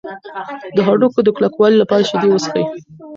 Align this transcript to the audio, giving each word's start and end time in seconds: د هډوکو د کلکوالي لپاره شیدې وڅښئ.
د 0.75 0.77
هډوکو 0.87 1.19
د 1.23 1.29
کلکوالي 1.37 1.75
لپاره 1.79 2.07
شیدې 2.09 2.27
وڅښئ. 2.29 2.63